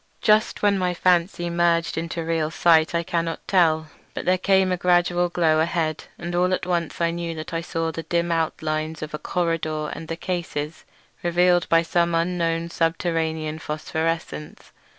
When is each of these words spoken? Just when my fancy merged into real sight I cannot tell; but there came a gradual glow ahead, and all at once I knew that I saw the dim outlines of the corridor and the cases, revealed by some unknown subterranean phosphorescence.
Just 0.23 0.63
when 0.63 0.79
my 0.79 0.95
fancy 0.95 1.47
merged 1.51 1.95
into 1.95 2.25
real 2.25 2.49
sight 2.49 2.95
I 2.95 3.03
cannot 3.03 3.47
tell; 3.47 3.89
but 4.15 4.25
there 4.25 4.39
came 4.39 4.71
a 4.71 4.75
gradual 4.75 5.29
glow 5.29 5.59
ahead, 5.59 6.05
and 6.17 6.33
all 6.33 6.55
at 6.55 6.65
once 6.65 6.99
I 6.99 7.11
knew 7.11 7.35
that 7.35 7.53
I 7.53 7.61
saw 7.61 7.91
the 7.91 8.01
dim 8.01 8.31
outlines 8.31 9.03
of 9.03 9.11
the 9.11 9.19
corridor 9.19 9.91
and 9.93 10.07
the 10.07 10.17
cases, 10.17 10.85
revealed 11.21 11.69
by 11.69 11.83
some 11.83 12.15
unknown 12.15 12.71
subterranean 12.71 13.59
phosphorescence. 13.59 14.71